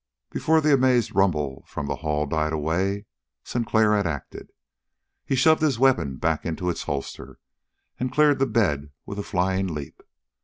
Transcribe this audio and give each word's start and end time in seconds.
Before 0.31 0.61
the 0.61 0.73
amazed 0.73 1.13
rumble 1.13 1.63
from 1.67 1.85
the 1.85 1.97
hall 1.97 2.25
died 2.25 2.53
away, 2.53 3.05
Sinclair 3.43 3.93
had 3.95 4.07
acted. 4.07 4.49
He 5.27 5.35
shoved 5.35 5.61
his 5.61 5.77
weapon 5.77 6.17
back 6.17 6.43
in 6.43 6.57
its 6.67 6.81
holster, 6.81 7.37
and 7.99 8.11
cleared 8.11 8.39
the 8.39 8.47
bed 8.47 8.89
with 9.05 9.19
a 9.19 9.23
flying 9.23 9.67
leap. 9.67 10.01